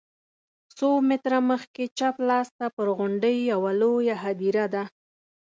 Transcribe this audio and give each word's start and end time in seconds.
څو 0.77 0.89
متره 1.07 1.39
مخکې 1.51 1.83
چپ 1.97 2.15
لاس 2.29 2.47
ته 2.59 2.65
پر 2.75 2.87
غونډۍ 2.97 3.37
یوه 3.51 3.71
لویه 3.81 4.15
هدیره 4.23 4.65
ده. 4.73 4.83